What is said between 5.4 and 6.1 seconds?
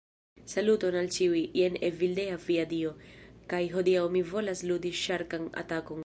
Atakon.